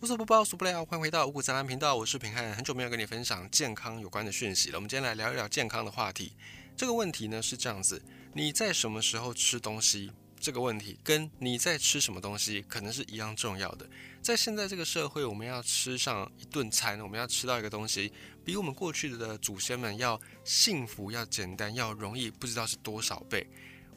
[0.00, 0.84] 无所不包，数不了。
[0.84, 2.54] 欢迎回到五谷杂粮频道，我是平汉。
[2.54, 4.78] 很久没有跟你分享健康有关的讯息了。
[4.78, 6.36] 我们今天来聊一聊健康的话题。
[6.76, 8.00] 这个问题呢是这样子：
[8.32, 10.12] 你在什么时候吃东西？
[10.38, 13.90] 这个问题跟你在吃什么东西可能是一样重要的。
[14.22, 18.12] 在现在这个社会，我们要吃上一顿餐，我们要吃到一个东西，
[18.44, 23.44] 比我们过去的祖先们要幸福、要简单、要容易，不知道是多少倍。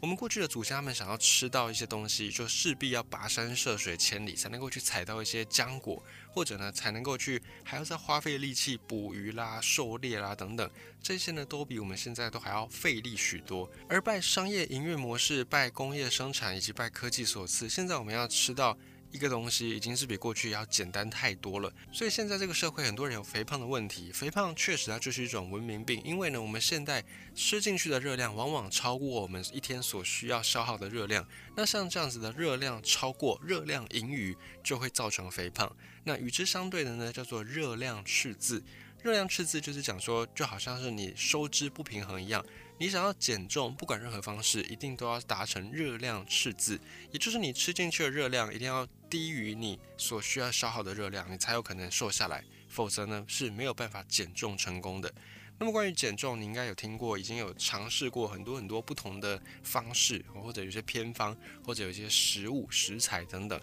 [0.01, 6.03] 我们过去的祖先他们想要吃到一些东西，就势必要跋山涉水千里才能够去采到一些浆果，
[6.33, 10.67] 或者呢才能够去还要再花费力气捕鱼啦、狩猎啦等等，
[11.03, 13.69] 这些呢都比我们现在都还要费力许多。
[13.87, 18.75] 而拜商业营运模式、拜工业生产以及拜科技所赐，现在我们要吃到。
[19.11, 24.11] 一个东西已经是比过去要简单太多了，所以现在这个社会很多人有肥胖的问题。
[24.11, 27.03] 肥胖确实它就是一种文明病，因为呢，我们现在
[27.35, 31.27] 吃进去的热量往往超过我们一天所需要消耗的热量。
[31.55, 35.75] 那像这样子的热量超过、热量盈余，就会造成肥胖。
[36.03, 38.63] 那与之相对的呢，叫做热量赤字。
[39.03, 42.45] 热量赤字就是讲说，就好像是你收支不平衡一样。
[42.77, 46.79] 你想要减重，不管任何方式，一定都要达成热量赤字，
[47.11, 55.13] 也就是你吃进去的热量一定要低于你所需要消耗的热量，你才有可能瘦下来，否则呢是没有办法减重成功的。
[55.59, 63.61] 那么关于减重，你应该有听过，已经有尝试过很多很多不同的方式，或者有些偏方，或者有些食物食材等等。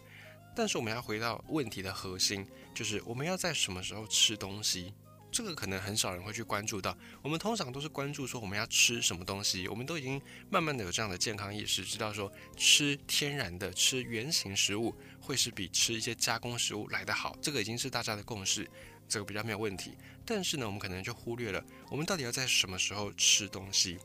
[0.54, 4.92] 但是我们要回到问题的核心，就是我们要在什么时候吃东西。
[5.30, 18.68] 这个可能很少人会去关注到，我们通常都是关注说我们要吃什么东西，我们都已经慢慢的有这样的健康意识，知道说吃天然的、吃原形食物会是比吃一些加工食物来得好，这个已经是大家的共识，
[19.06, 19.92] 这个比较没有问题。
[20.24, 23.98] 但是呢，我们可能就忽略了，我们到底要在什么时候吃东西？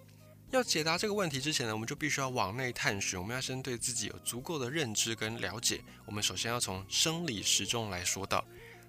[0.52, 5.82] 要解答这个问题之前呢，我们就必须要往内探寻，我们要先对自己有足够的认知跟了解。
[6.06, 8.46] 我们首先要从生理时钟来说到。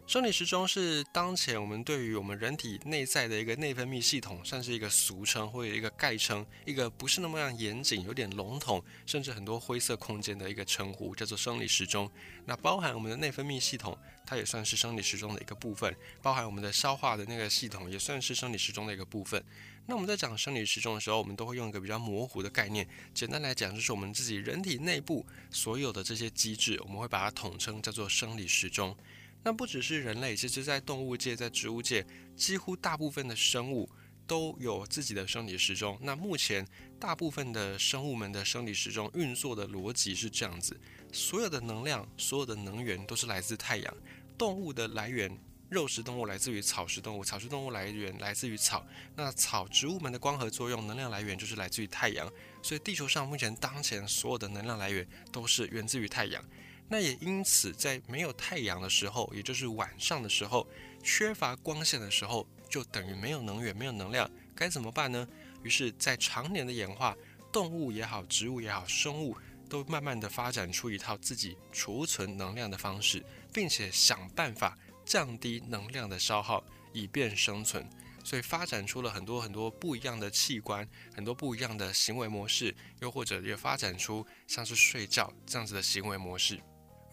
[0.07, 12.09] 生理时钟是当前我们对于我们人体内在的一个内分泌系统，算是一个俗称或者一个概称，一个不是那么样严谨、有点笼统，甚至很多灰色空间的一个称呼，叫做生理时钟。
[12.45, 13.97] 那包含我们的内分泌系统，
[14.27, 15.91] 它也算是生理时钟的一个部分；
[16.21, 19.43] 包含我们的消化的那个系统，也算是生理时钟的一个部分。
[19.87, 28.95] 那我们在讲生理时钟的时候，我们都会用一个比较模糊的概念，简单来讲，就是我们自己人体内部所有的这些机制，我们会把它统称叫做生理时钟。
[29.45, 33.87] 那不只是人类，其实，在动物界、在植物界，几乎大部分的生物
[34.27, 35.99] 都有自己的生理时钟。
[36.01, 36.67] 那目前，
[36.99, 40.81] 大部分的生物们的生理时钟运作的逻辑是这样子：
[41.13, 43.95] 所有的能量、所有的能源都是来自太阳。
[44.39, 45.31] 动物的来源，
[45.69, 48.87] 肉食动物来自于草食动物，草食动物来源来自于草。
[49.15, 52.27] 那草植物们的光合作用能量来源就是来自于太阳。
[52.63, 56.43] 所以，地球上目前当前所有的能量来源都是源自于太阳。
[56.89, 60.67] 那也因此，在没有太阳的时候，也就是晚上的时候，
[61.03, 65.27] 缺乏光线的时候，就等于没有能源、没有能量，该怎么办呢？
[65.63, 67.17] 于是，在常年的演化，
[67.51, 69.35] 动物也好，植物也好，生物
[69.69, 76.63] 都慢慢的发展出一套自己储存能量的方式，并且想办法降低能量的消耗，
[76.93, 77.89] 以便生存。
[78.23, 86.61] 所以，发展出了很多很多不一样的器官，很多不一样的行为模式，又或者也发展出像是睡觉这样子的行为模式。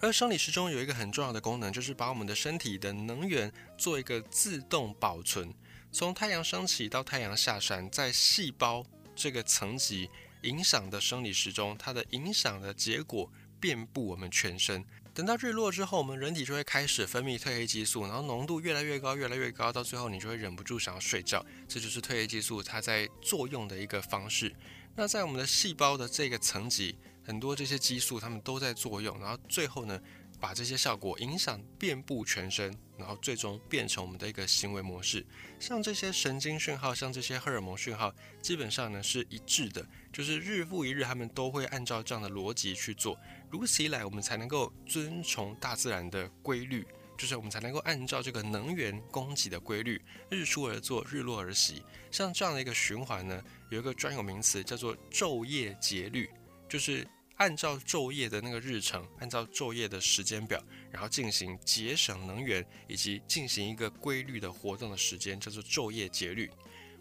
[0.01, 5.53] 而生理时钟有一个很重要的功能，就是把我们的身体的能源做一个自动保存。
[5.91, 8.83] 从太阳升起到太阳下山，在细胞
[9.15, 10.09] 这个层级
[10.41, 14.83] 影响的生理时钟，它的影响的结果遍布我们全身。
[15.13, 21.45] 等到日落之后，我们人体就会开始分泌褪黑激素，然后浓度越来越高，越来越高，到最后你就会忍不住想要睡觉。
[21.67, 24.51] 这就是褪黑激素它在作用的一个方式。
[24.95, 26.97] 那在我们的细胞的这个层级。
[27.31, 29.97] 很多这些激素，它们都在作用，然后最后呢，
[30.37, 35.25] 把这些效果影响遍布全身，然后最终变成我们的一个行为模式。
[35.57, 43.17] 像这些神经讯号，像这些荷尔蒙讯号，基本上呢是一致的，就是日复一日，他们都会按照这样的逻辑去做。
[43.49, 46.85] 如此一来，我们才能够遵从大自然的规律，
[47.17, 51.81] 就是我们才能够按照这个能源供给的规律，日出而作，日落而息。
[52.11, 56.29] 像这样的一个循环呢，有一个专有名词叫做昼夜节律。
[56.69, 57.05] 就是
[57.41, 66.51] 按照昼夜的那个日程，按照昼夜的时间表，然后进行节省能源，以及进行一个规律的活动的时间，叫做昼夜节律。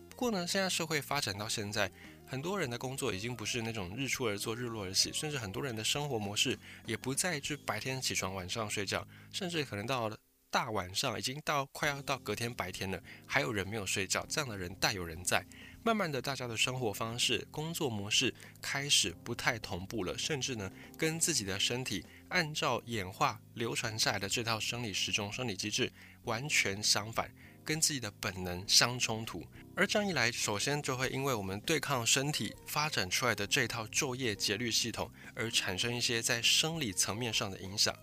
[0.08, 1.92] 不过呢，现在社会发展到现在，
[2.26, 10.16] 很多人的工作已经不是那种日出而作，日落而息，甚至很多人的生活模式也不再是白天起床，晚上睡觉，甚至可能到了
[10.50, 15.44] 大晚上，已经到快要到隔天白天了，还有人没有睡觉，这样的人大有人在。
[15.82, 25.90] 慢慢的，大家的生活方式、工作模式开始不太同步了，甚至呢，跟自己的身体按照演化流传下来的这套生理时钟、生理机制
[26.24, 27.32] 完全相反，
[27.64, 29.42] 跟自己的本能相冲突。
[29.74, 37.96] 而这样一来，首先就会因为我们对抗身体发展出来的这套昼夜节律系统，而产生一些在生理层面上的影响。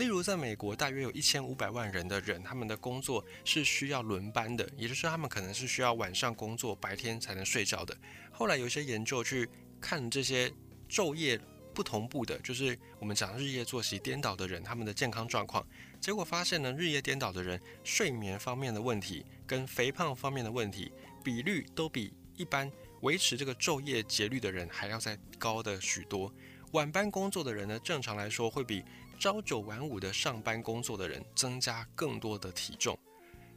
[0.00, 7.94] 例如，在美国，大约有一千五百万人的人，他们的工作是需要轮班的，也就是他们可能是需要晚上工作，白天才能睡觉的。
[8.32, 9.46] 后来有一些研究去
[9.78, 10.50] 看这些
[10.88, 11.38] 昼夜
[11.74, 15.62] 不同步的，就是我们讲日夜作息颠倒的人，他们的健康状况，
[16.00, 20.90] 结果发现呢，日夜颠倒的人睡眠方面的问题跟肥胖方面的问题
[21.22, 26.32] 比率都比一般维持这个昼夜节律的人还要再高的许多。
[26.72, 28.82] 晚班工作的人呢，正常来说会比
[29.20, 32.98] 朝九晚五的上班工作的人增加更多的体重。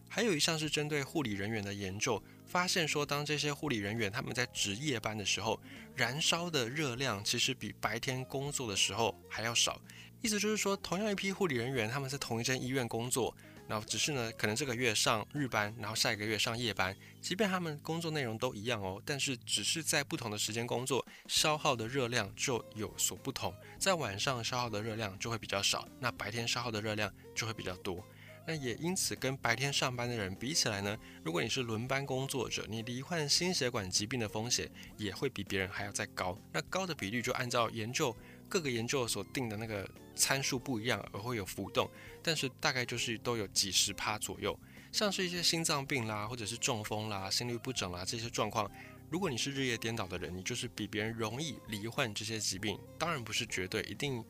[0.09, 5.57] 还有一项是针对护理人员的研究，发现说，当这些护理人员他们在值夜班的时候，
[5.95, 9.81] 燃烧的热量其实比白天工作的时候还要少。
[10.21, 13.33] 意思就是说，同样一批护理人员，他们在同一间医院工作，
[13.73, 23.51] 然后只是呢，可能这个月上日班，然后下一个月上夜班，即便他们工作内容都一样哦，但是只是在不同的时间工作，消耗的热量就有所不同。
[23.79, 28.05] 在晚上消耗的热量就会比较少，那白天消耗的热量就会比较多。
[28.45, 36.37] 那也因此，跟白天上班的人比起来呢，如果你是轮班工作者，你罹患心血管疾病的风险也会比别人还要再高。
[36.51, 38.15] 那高的比率就按照研究
[38.53, 41.89] 各个研究所定的那个参数不一样而会有浮动，
[42.21, 44.55] 但是大概就是都有几十趴左右。
[44.91, 48.69] 像是一些心脏病啦，或者是中风啦、心律不整啦这些状况，
[49.09, 52.79] 如果你是日夜颠倒的人，你就是比别人容易罹患这些疾病。
[52.99, 54.23] 当然不是绝对，一定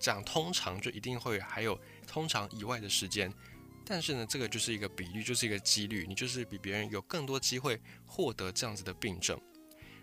[0.00, 3.32] 讲通常就一定会还有通常以外的时间。
[3.86, 9.40] 但是呢，这个就是一个比率，就是一个几率，你就是比别人有更多机会获得这样子的病症。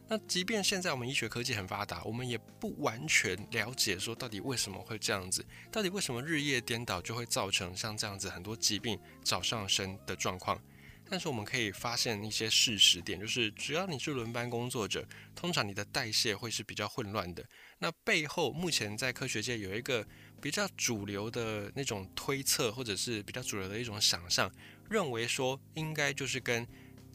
[0.07, 10.61] 那即便现在我们医学科技很发达，我们也不完全了解说到底为什么会这样子，到底为什么日夜颠倒就会造成像这样子很多疾病早上升的状况。
[11.07, 17.45] 但是我们可以发现一些事实点，就是只要你是轮班工作者，通常你的代谢会是比较混乱的。
[17.77, 20.05] 那背后目前在科学界有一个。
[20.41, 24.51] 比较主流的那种推测，或者是比较主流的一种想象，
[24.87, 26.67] 认为说应该就是跟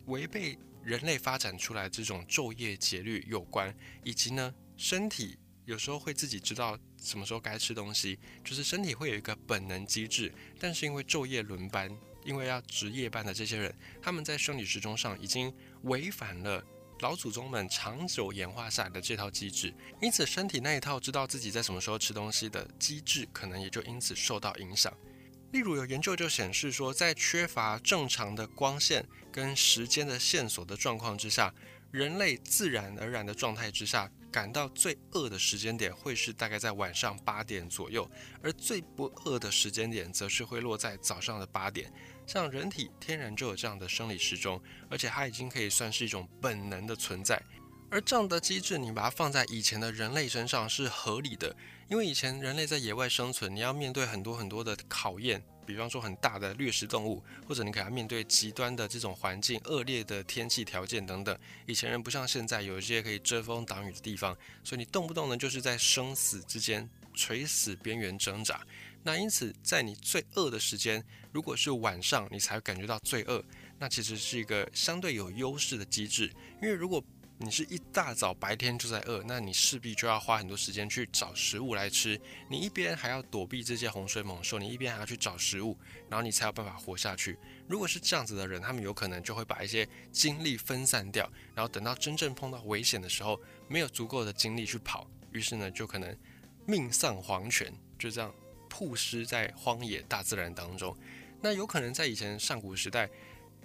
[0.06, 11.90] 违背人类发展出来这种昼夜节律有关，以及呢身体有时候会自己知道什么时候该吃东西，就是身体会有一个本能机制，但是因为昼夜轮班，
[12.24, 16.64] 因为要值夜班的这些人，他们在生理时钟上已经违反了。
[17.00, 19.72] 老祖宗们长久演化下来的这套机制，
[20.02, 24.94] 因此身体那一套知道自己在什么时候吃东西的机制，可能也就因此受到影响。
[25.52, 31.52] 例如有研究就显示说，在缺乏正常的光线跟时间的线索的状况之下，
[31.90, 38.08] 人类自然而然的状态之下，感到最饿的时间点会是大概在晚上八点左右，
[38.42, 41.92] 而最不饿的时间点则是会落在早上的八点。
[42.28, 47.42] 像人体天然就有这样的生理时钟，而且它已经可以算是一种本能的存在。
[47.90, 51.54] 而这样的机制，你把它放在以前的人类身上是合理的，
[51.88, 61.36] 因为以前人类在野外生存，你要面对很多很多的考验，比方说很大的掠食动物，或者你可能面对极端的这种环境、恶劣的天气条件等等。
[61.66, 68.64] 以前人不像现在有一些可以遮风挡雨的地方，所以你动不动呢就是在生死之间垂死边缘挣扎。
[69.02, 71.02] 那因此，在你最饿的时间，
[71.32, 73.42] 如果是晚上，你才感觉到最饿，
[73.78, 76.30] 那其实是一个相对有优势的机制。
[76.62, 77.02] 因为如果
[77.42, 82.20] 你是一大早白天就在饿，那你势必就要花很多时间去找食物来吃。
[82.50, 85.74] 你一边还要躲避这些洪水猛兽，你一边还要去找食物，
[86.10, 87.38] 然后你才有办法活下去。
[87.66, 96.14] 如果是这样子的人，他们有可能就会把一些精力分散掉，然后等到真正碰到危险的时候，没有足够的精力去跑，于是呢，就可能
[96.66, 98.32] 命丧黄泉，就这样。
[98.72, 100.96] 曝尸在荒野大自然当中，
[101.42, 103.10] 那有可能在以前上古时代，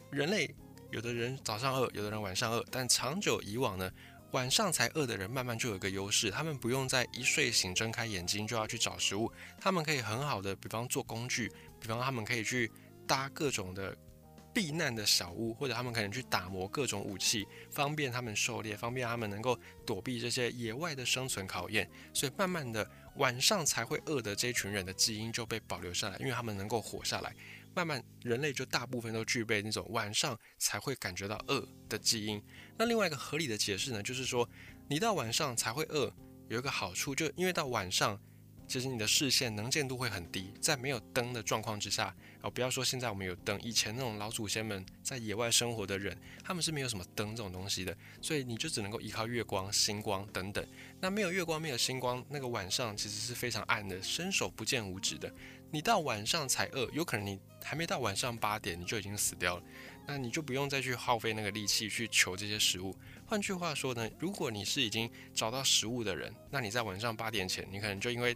[0.10, 0.50] 人类
[0.96, 3.92] 有的人早上饿，有的人晚上饿，但长久以往呢，
[4.32, 12.72] 晚上才饿的人慢慢就有个优势，他们不用在一睡醒睁开眼睛就要去找食物，他们可以很好的，比方做工具，比方他们可以去
[13.06, 13.94] 搭各种的
[14.54, 22.90] 避难的小屋，或者他们可能去打磨各种武器，方便他们狩猎，方便他们能够躲避这些野外的生存考验，所以慢慢的。
[23.18, 27.34] 晚上才会饿的这群人的基因就被保留下来，因为他们能够活下来。
[27.75, 32.41] 慢慢，人类就大部分都具备那种晚上才会感觉到饿的基因。
[32.77, 34.50] 那另外一个合理的解释呢，就是说，
[34.88, 36.10] 你到晚上才会饿，
[36.48, 38.17] 有一个好处，就因为到晚上
[38.65, 50.65] 其实你的视线能见度会很低，在没有灯的状况之下，哦，不要说现在我们有灯，以前那种老祖先们在野外生活的人，他们是没有什么灯这种东西的，所以你就只能够依靠月光、星光等等。
[51.01, 55.32] 那没有月光、没有星光，那个晚上其实是非常暗的，伸手不见五指的。
[55.75, 59.63] 你到晚上才饿，有可能你还没到晚上八点，你就已经死掉了。
[60.08, 62.96] 那你就不用再去耗费那个力气去求这些食物。
[63.25, 68.34] 换句话说呢，如果你是已经找到食物的人，那你在晚上八点前，你可能就因为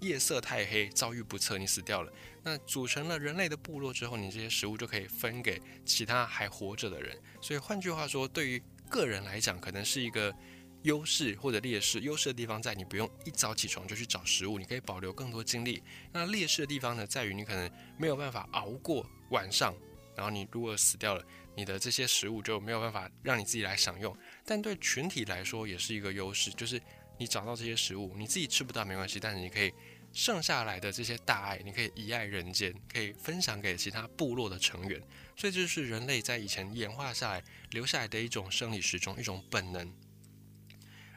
[0.00, 2.10] 夜色太黑，遭遇不测，你死掉了。
[2.42, 7.14] 那组成了人类的部落之后，你这些食物就可以分给其他还活着的人。
[7.42, 10.34] 所以换句话说，对于个人来讲，可能是一个
[10.82, 12.00] 优势或者劣势。
[12.00, 15.82] 优势的地方在你不用一早起床就去找食物，你可以保留更多精力。
[16.12, 19.74] 那劣势的地方呢，在于你可能没有办法熬过晚上，
[20.16, 21.24] 然后你如果死掉了，
[21.56, 24.16] 你的这些食物就没有办法让你自己来享用。
[24.44, 26.80] 但对群体来说，也是一个优势，就是
[27.18, 29.72] 你找到这些食物，你自己吃不到没关系，但是你可以。
[30.14, 35.00] 剩下来的这些大爱，你可以遗爱人间，可以分享给其他部落的成员。
[35.34, 39.90] 所以这就是人类在以前演化下来留下来的一种生理时钟，一种本能。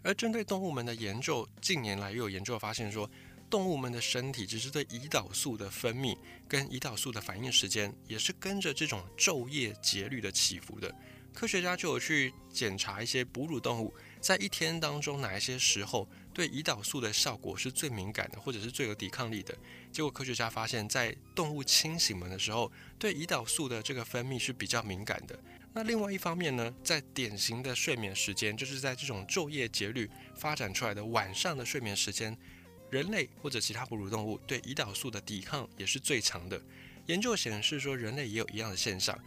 [0.06, 3.10] 而针对动物们的研究，近年来又有研究发现说，
[3.50, 6.16] 动物们的身体只是对胰岛素的分泌
[6.48, 10.94] 跟胰岛素的反应时间，也是跟着这种昼夜节律的起伏的。
[11.34, 13.92] 科学家就有去检查一些哺乳动物。
[14.22, 19.58] 在一天当中，哪一些时候对胰岛素的效果是最敏感的，或者是最有抵抗力的？
[19.92, 25.38] 结果科学家发现，在动物清醒们的时候，对胰岛素的这个分泌是比较敏感的。
[25.78, 32.36] 那另外一方面呢，在典型的睡眠时间，就是在这种昼夜节律发展出来的晚上的睡眠时间，
[32.90, 36.62] 人类或者其他哺乳动物对胰岛素的抵抗也是最强的。
[37.08, 39.20] 研究显示说，人类也有一样的现象。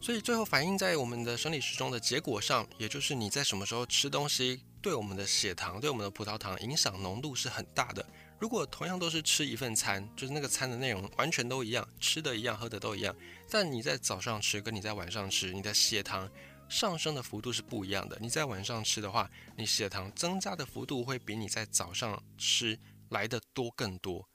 [0.00, 8.06] 所以最后反映在我们的生理时钟的结果上，也就是你在什么时候吃东西，对我们的血糖、对我们的葡萄糖影响浓度是很大的。
[8.38, 13.12] 如果同样都是吃一份餐，就是那个餐的内容完全都一样，吃的一样，喝的都一样，
[13.50, 16.30] 但你在早上吃跟你在晚上吃，你的血糖
[16.68, 18.16] 上升的幅度是不一样的。
[18.20, 22.78] 你在晚上吃的话，你血糖增加的幅度会比你在早上吃
[23.08, 24.28] 来的多更多。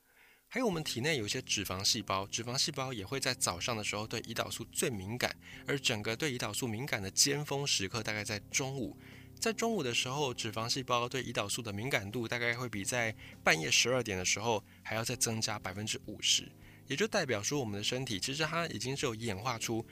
[0.50, 5.34] 还有我们体内有一些脂肪细胞，脂肪细胞也会在早上的时候对胰岛素最敏感，
[5.66, 9.00] 而整个对胰岛素敏感的尖峰时刻大概在中午，
[9.42, 16.48] 在中午的时候，脂肪细胞对胰岛素的敏感度大概会比在半夜十二点的时候还要再增加百分之五十，
[16.86, 19.84] 也就代表说我们的身体其实它已经是有演化出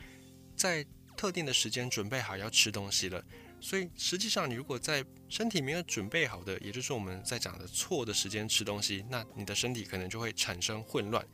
[0.56, 0.86] 在
[1.18, 3.26] 特定的时间准备好要吃东西了。
[3.60, 11.28] 所以实际上，你如果在身体没有准备好的，也就是我们在讲的错的时间吃东西，那你的身体可能就会产生混乱。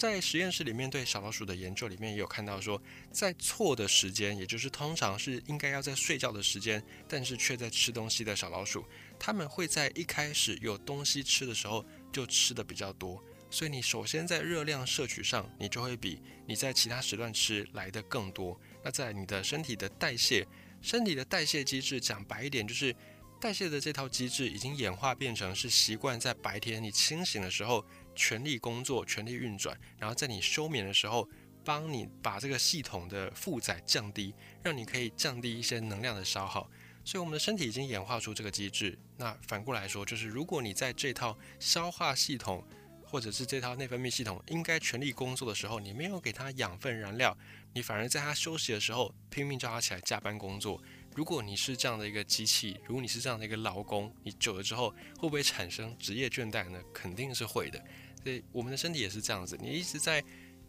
[0.00, 2.80] 在实验室里面对小老鼠的研究里面也有看到说，
[3.12, 8.82] 在错的时间，也就是通常是应该要在睡觉的时间，但是却在吃东西的小老鼠，
[9.18, 13.22] 它们会在一开始有东西吃的时候就吃的比较多。
[13.50, 18.58] 所以你首先在热量摄取上，你就会比你在其他时段吃来的更多。
[18.82, 20.48] 那在你的身体的代谢。
[20.82, 22.96] 身体的代谢机制，讲白一点，就是
[23.40, 27.82] 代谢的这套机制已经演化变成是习惯在白天你清醒的时候
[28.14, 31.26] 全力工作、全力运转，然后在你休眠的时候
[31.64, 36.70] 帮你把这个系统的负载降低，让你可以降低一些能量的消耗。
[37.02, 38.98] 所以我们的身体已经演化出这个机制。
[39.16, 42.62] 那反过来说，就是如果你在这套消化系统
[43.02, 47.34] 或者是这套内分泌系统应该全力工作的时候，你没有给它养分燃料。
[47.72, 50.82] 你反而在它休息的时候拼命叫它起来加班工作。
[51.14, 56.80] 如果你是这样的一个机器，如果你是这样的一个劳工，你久了之后会不会产生职业倦怠呢？
[56.94, 57.82] 肯定是会的。
[58.22, 60.22] 所以我们的身体也是这样子，你一直在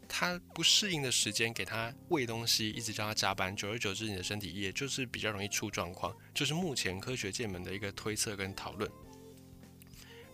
[0.08, 6.16] 他不适应的时间给他喂东西，一直叫他加班，久而久之，你的身体也就是比较容易出状况。
[6.34, 8.90] 就是目前科学界们的一个推测跟讨论。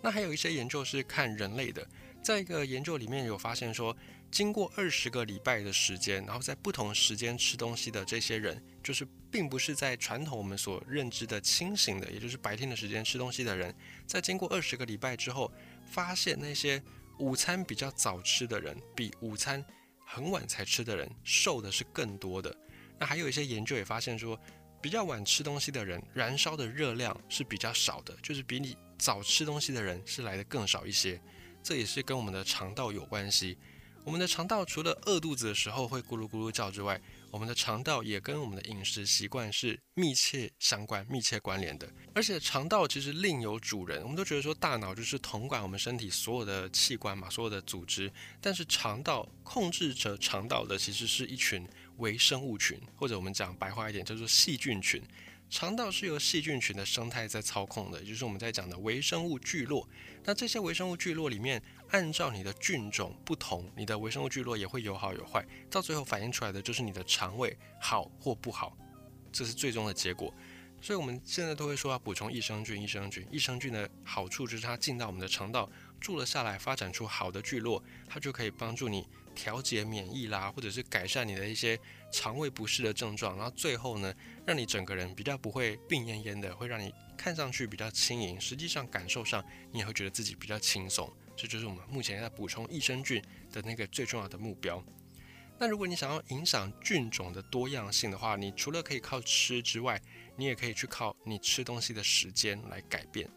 [0.01, 1.85] 那还有一些研究是看人类的，
[2.23, 3.95] 在一个研究里面有发现说。
[4.37, 13.73] 经过二十个礼拜的时间，然后在不同时间吃东西的这些人，就是并不是在传统我们所认知的清醒的，也就是白天的时间吃东西的人，
[14.05, 15.51] 在经过二十个礼拜之后，
[15.87, 16.79] 发现那些
[17.17, 19.65] 午餐比较早吃的人，比午餐
[20.05, 22.55] 很晚才吃的人瘦的是更多的。
[22.99, 24.39] 那还有一些研究也发现说，
[24.79, 31.19] 比较晚吃东西的人，燃烧的热量是比较少的，就是比你早吃东西的人是来的更少一些。
[31.63, 33.57] 这也是跟我们的肠道有关系。
[34.07, 36.97] 我们的肠道除了饿肚子的时候会咕噜咕噜叫之外，
[37.29, 41.85] 我们的肠道也跟我们的饮食习惯是密切相关、密切关联的。
[42.15, 48.09] 而且肠道其实另有主人，我们都觉得说大脑就是统管我们身体所有的器官嘛，所有的组织。
[48.39, 55.03] 但是肠道控制着肠道的其实是一群微生物群，或者我们讲白话一点叫做细菌群。
[55.49, 59.87] 肠道是由细菌群的生态在操控的，也就是我们在讲的微生物聚落。
[60.25, 68.77] 那这些微生物聚落里面，按照你的菌种不同，你的微生物聚落也会有好有坏，到最后反映出来的就是你的肠胃好或不好，
[69.31, 70.33] 这是最终的结果。
[70.79, 75.67] 所以我们现在都会说要补充益生菌，益生菌，益生菌的好处就是它进到我们的肠道，
[75.99, 81.79] 住了下来，发展出好的聚落，它就可以帮助你调节免疫啦，或者是改善你的一些
[82.11, 84.13] 肠胃不适的症状，然后最后呢，
[84.45, 91.11] 让你整个人比较不会病恹恹的，会让你看上去比较轻盈，实际上感受上你也会觉得自己比较轻松。
[91.37, 94.83] 这就是我们目前在补充益生菌的那个最重要的目标。
[95.59, 100.01] 那如果你想要影响菌种的多样性的话，你除了可以靠吃之外，
[100.35, 103.29] 你也可以去靠你吃东西的时间来改变。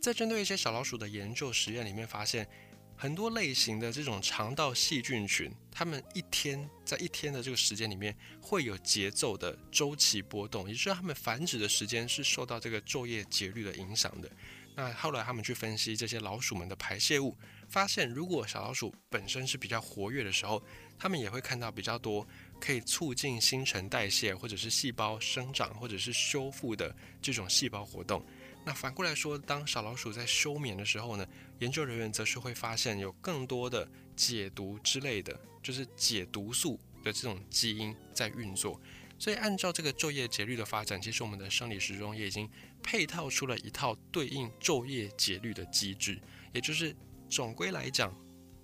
[0.00, 2.46] 在针对一些小老鼠的研究实验里面，发现
[2.94, 14.30] 很多类型的这种肠道细菌群，它们一天在一天的这个时间里面会有节奏的周期波动，也就是它们繁殖的时间是受到这个昼夜节律的影响的。
[14.74, 17.36] 那后来他们去分析这些老鼠们的排泄物，
[17.68, 20.62] 发现如果小老鼠本身是比较活跃的时候，
[20.98, 22.26] 他们也会看到比较多
[22.58, 28.24] 可以促进新陈代谢，或者是细胞生长，或者是修复的这种细胞活动。
[28.64, 31.26] 那反过来说，当小老鼠在休眠的时候呢，
[31.58, 33.86] 研究人员则是会发现有更多的
[34.16, 38.80] 解毒之类的，就是解毒素的这种基因在运作。
[39.22, 42.50] 所以按照这个昼夜节律的发展，其实我们的生理时钟也已经
[42.82, 46.20] 配套出了一套对应昼夜节律的机制，
[46.52, 46.92] 也就是
[47.30, 48.12] 总归来讲。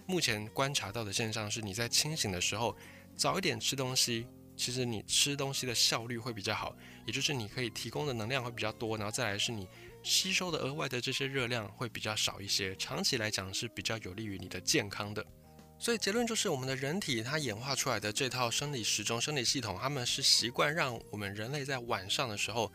[0.05, 2.77] 目前观察到的现象是，你在清醒的时候
[3.15, 9.69] 早一点吃东西，其实你吃东西的效率会比较好，也就是你可以提供的能量会比较多，然后再来是你
[10.03, 15.25] 吸收的额外的这些热量会比较少一些，长期来讲是比较有利于你的健康的。
[15.79, 22.73] 所以结论就是，我们的人体它演化出来的这套生理时钟、生理系统，他们是习惯让我们人类在晚上的时候。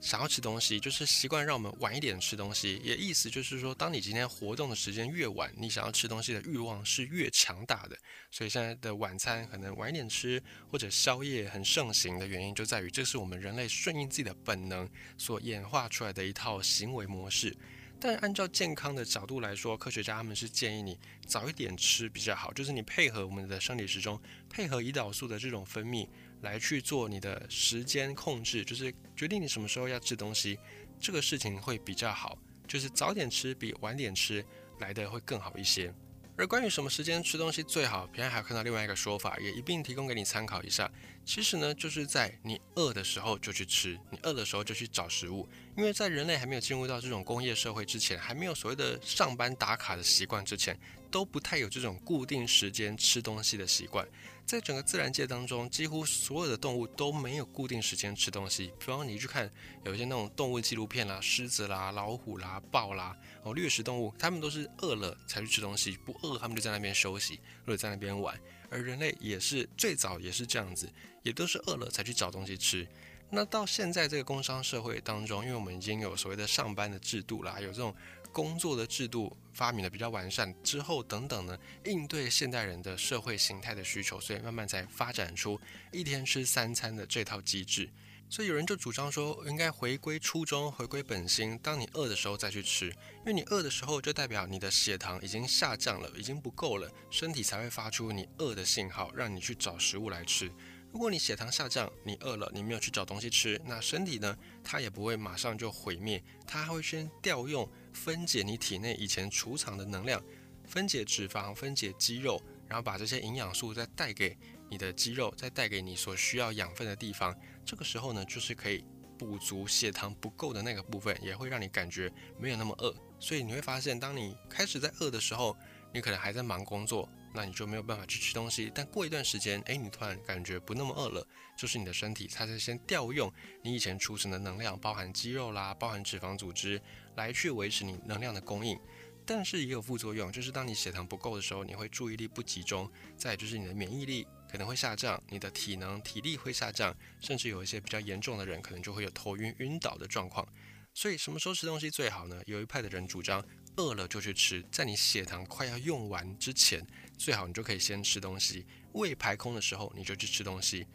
[0.00, 2.78] 想要吃东西，就是习惯让我们晚一点吃东西。
[2.84, 7.96] 也意思就是说，当你今天活动的时间越晚，你想要吃东西的欲望是越强大的。
[8.30, 14.86] 所以现在的晚餐可能晚一点吃，或者宵夜很盛行的原因，就在于这是我们人类顺应自己的本能
[15.16, 17.56] 所演化出来的一套行为模式。
[18.04, 24.20] 但按照健康的角度来说，科学家他们是建议你早一点吃比较好，就是你配合我们的生理时钟，
[24.50, 26.06] 配合胰岛素的这种分泌。
[26.42, 30.58] 来去做你的时间控制，就是决定你什么时候要吃东西，
[31.00, 32.36] 这个事情会比较好，
[32.68, 34.44] 就是早点吃比晚点吃
[34.80, 35.90] 来的会更好一些。
[36.36, 40.90] 而关于什么时间吃东西最好，平安还有看到另外一个说法，也一并提供给你参考一下。
[41.24, 45.48] 其实呢，就是在你饿的时候就去吃，你饿的时候就去找食物。
[45.76, 50.76] 因为在人类还没有进入到这种工业社会之前，还没有所谓的上班打卡的习惯之前，
[51.14, 54.04] 都不太有这种固定时间吃东西的习惯。
[54.44, 58.72] 在整个自然界当中，几乎所有的动物都没有固定时间吃东西。
[58.80, 59.48] 比方你去看
[59.84, 68.36] 有一些那种动物纪录片啦，狮子啦、老虎啦、豹啦，哦，掠食动物，它们都是饿了才去吃东西，不饿它们就在那边休息或者在那边玩。
[68.68, 72.84] 而人类也是最早也是这样子，也都是饿了才去找东西吃。
[73.30, 77.94] 那到现在这个工商社会当中，因为我们已经有所谓的上班的制度啦，有这种。
[78.34, 85.58] 工作的制度发明的比较完善之后，等等呢，应对现代人的社会形态的需求，所以慢慢才发展出
[85.92, 87.88] 一天吃三餐的这套机制。
[88.28, 91.56] 所以有人就主张说，应该回归初衷，回归本心。
[91.62, 100.50] 当你饿的时候再去吃，因为你饿的时候就代表你的血糖已经下降了，已经不够了，身体才会发出你饿的信号，让你去找食物来吃。
[100.90, 107.68] 如果你血糖下降，你饿了，你没有去找东西吃，那身体呢，它也不会马上就毁灭，它会先调用。
[107.94, 110.22] 分解你体内以前储藏的能量，
[110.64, 114.36] 分解脂肪，分解肌肉，然后把这些营养素再带给
[114.68, 117.34] 你的肌肉，再带给你所需要养分的地方。
[117.64, 118.84] 这个时候呢，就是可以
[119.16, 122.94] 补足血糖不够的那个部分，也会让你感觉没有那么饿。
[123.20, 125.56] 所以你会发现，当你开始在饿的时候，
[125.92, 128.72] 你可能还在忙工作，那你就没有办法去吃东西。
[128.74, 131.26] 但过一段时间，诶，你突然感觉不那么饿了，
[131.58, 133.30] 就是你的身体它在先调用
[133.62, 136.80] 你以前储存的能量，包含肌肉啦，包含脂肪组织。
[137.16, 138.76] 来去维持你能量的供应，
[139.24, 150.44] 但是也有副作用，就是当你血糖不够的时候，你会注意力不集中，再就是你的免疫力可能会下降，你的体能体力会下降，甚至有一些比较严重的人可能就会有头晕晕倒的状况。
[150.92, 152.42] 所以什么时候吃东西最好呢？
[152.46, 153.40] 有一派的人主张
[153.76, 156.86] 饿了就去吃，在你血糖快要用完之前，
[157.18, 160.86] 最好你就可以先吃东西，胃排空的时候你就去吃东西。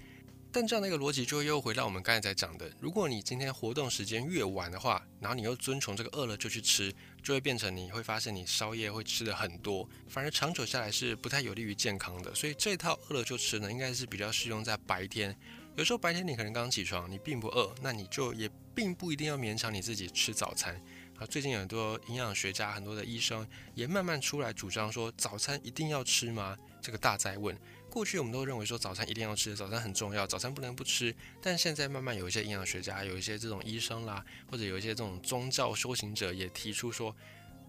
[0.51, 12.33] 但这样的一个逻辑就又回到我们刚才在讲的，如果你今天活动时间越晚的话，然后你又遵从这个饿了就去吃，就会变成你会发现你宵夜会吃的很多，反而长久下来是不太有利于健康的。
[12.33, 15.37] 所以这套饿了就吃呢，应该是比较适用在白天。
[15.75, 20.81] 有时候白天你可能刚起床，你并不饿，那你就也并不一定要勉强你自己吃早餐
[21.19, 21.25] 啊。
[21.25, 26.57] 最近很多营养学家、很多的医生也慢慢出来主张说，早餐一定要吃吗？
[26.81, 27.55] 这个大在问。
[27.89, 31.13] 过去我们都认为说早餐一定要吃，早餐很重要，早餐不能不吃。
[31.41, 37.15] 但现在慢慢有一些营养学家，有一些这种医生啦，或者有一些这种宗教修行者也提出说，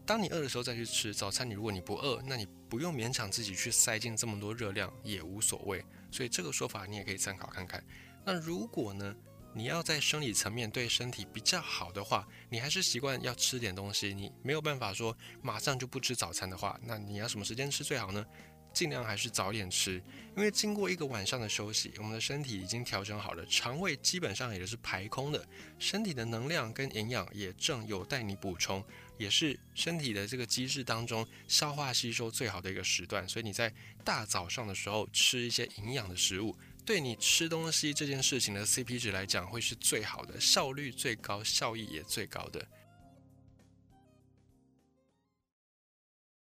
[0.05, 1.49] 当你饿的时候再去吃早餐。
[1.49, 5.83] 你如果你不饿，那你不用勉强自己去塞进这么多热量也无所谓。
[6.11, 7.83] 所以这个说法你也可以参考看看。
[8.23, 9.17] 那如果呢，
[9.53, 18.25] 你要在生理层面对身体比较好的话，你还是习惯要吃点东西，你没有办法说马上就不吃早餐的话，那你要什么时间吃最好呢？
[18.73, 20.01] 尽量还是早点吃，
[20.37, 25.45] 因为经过一个晚上的休息，我们的身体已经调整好了，肠胃基本上也是排空的，
[25.77, 28.85] 身体的能量跟营养也正有待你补充，
[29.19, 33.29] 也是身体的这个机制当中消化吸收最好的一个时段。
[33.29, 36.57] 所以你在大早上的时候吃一些营养的食物，
[36.91, 42.67] 对你吃东西这件事情的 CP 值来讲会是最好的，效率最高，效益也最高的。